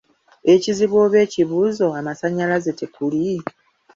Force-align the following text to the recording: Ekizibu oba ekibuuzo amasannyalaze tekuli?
Ekizibu 0.53 0.95
oba 1.03 1.17
ekibuuzo 1.25 1.85
amasannyalaze 1.99 2.71
tekuli? 2.79 3.25